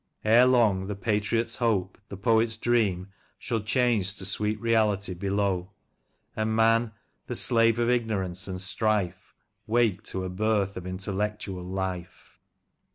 Ere 0.25 0.47
long 0.47 0.87
the 0.87 0.95
patriot's 0.95 1.57
hope, 1.57 1.95
the 2.09 2.17
poet's 2.17 2.57
dream, 2.57 3.09
Shall 3.37 3.59
change 3.61 4.15
to 4.15 4.25
sweet 4.25 4.59
reality 4.59 5.13
below; 5.13 5.73
And 6.35 6.55
man, 6.55 6.93
the 7.27 7.35
slave 7.35 7.77
of 7.77 7.87
ignorance 7.87 8.47
and 8.47 8.59
strife, 8.59 9.35
Wake 9.67 10.01
to 10.05 10.23
a 10.23 10.29
birth 10.31 10.75
of 10.75 10.87
intellectual 10.87 11.61
life." 11.63 12.39